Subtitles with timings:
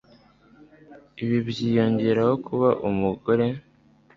[1.23, 3.45] Ibi byiyongeraho kuba umugore